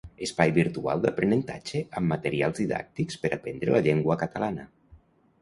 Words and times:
Espai 0.27 0.45
virtual 0.53 1.03
d'aprenentatge 1.03 1.81
amb 2.01 2.13
materials 2.15 2.63
didàctics 2.63 3.21
per 3.27 3.33
aprendre 3.39 3.77
la 3.77 3.85
llengua 3.91 4.19
catalana. 4.25 4.69